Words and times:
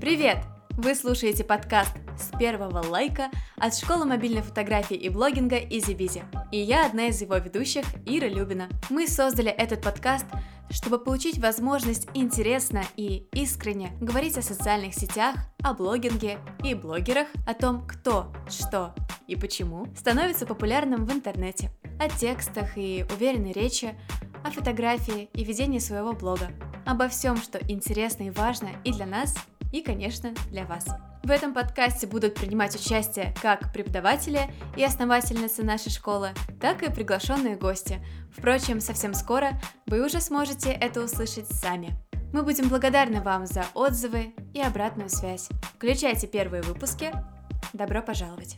Привет! 0.00 0.36
Вы 0.76 0.94
слушаете 0.94 1.42
подкаст 1.42 1.92
с 2.18 2.36
первого 2.38 2.86
лайка 2.86 3.30
от 3.56 3.74
школы 3.74 4.04
мобильной 4.04 4.42
фотографии 4.42 4.96
и 4.96 5.08
блогинга 5.08 5.58
EasyBizy. 5.58 6.22
И 6.52 6.58
я 6.58 6.84
одна 6.84 7.06
из 7.06 7.22
его 7.22 7.36
ведущих, 7.38 7.86
Ира 8.04 8.28
Любина. 8.28 8.68
Мы 8.90 9.08
создали 9.08 9.50
этот 9.50 9.80
подкаст, 9.80 10.26
чтобы 10.68 10.98
получить 10.98 11.38
возможность 11.38 12.08
интересно 12.12 12.84
и 12.96 13.26
искренне 13.32 13.90
говорить 13.98 14.36
о 14.36 14.42
социальных 14.42 14.92
сетях, 14.92 15.36
о 15.62 15.72
блогинге 15.72 16.38
и 16.62 16.74
блогерах, 16.74 17.28
о 17.46 17.54
том, 17.54 17.86
кто, 17.86 18.30
что 18.50 18.94
и 19.26 19.34
почему 19.34 19.86
становится 19.96 20.44
популярным 20.44 21.06
в 21.06 21.12
интернете, 21.12 21.70
о 21.98 22.10
текстах 22.10 22.76
и 22.76 23.06
уверенной 23.16 23.52
речи, 23.52 23.98
о 24.44 24.50
фотографии 24.50 25.30
и 25.32 25.42
ведении 25.42 25.78
своего 25.78 26.12
блога, 26.12 26.50
обо 26.84 27.08
всем, 27.08 27.38
что 27.38 27.58
интересно 27.66 28.24
и 28.24 28.30
важно 28.30 28.68
и 28.84 28.92
для 28.92 29.06
нас, 29.06 29.34
и, 29.76 29.82
конечно, 29.82 30.32
для 30.50 30.64
вас. 30.64 30.86
В 31.22 31.30
этом 31.30 31.52
подкасте 31.52 32.06
будут 32.06 32.34
принимать 32.34 32.74
участие 32.74 33.34
как 33.42 33.72
преподаватели 33.72 34.50
и 34.76 34.84
основательницы 34.84 35.62
нашей 35.62 35.90
школы, 35.90 36.30
так 36.60 36.82
и 36.82 36.90
приглашенные 36.90 37.56
гости. 37.56 37.98
Впрочем, 38.32 38.80
совсем 38.80 39.12
скоро 39.12 39.60
вы 39.86 40.04
уже 40.04 40.20
сможете 40.20 40.70
это 40.70 41.02
услышать 41.02 41.48
сами. 41.48 41.94
Мы 42.32 42.42
будем 42.42 42.68
благодарны 42.68 43.20
вам 43.20 43.46
за 43.46 43.64
отзывы 43.74 44.34
и 44.54 44.60
обратную 44.60 45.10
связь. 45.10 45.48
Включайте 45.76 46.26
первые 46.26 46.62
выпуски. 46.62 47.12
Добро 47.72 48.02
пожаловать! 48.02 48.56